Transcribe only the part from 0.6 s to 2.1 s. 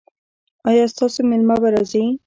ایا ستاسو میلمه به راځي؟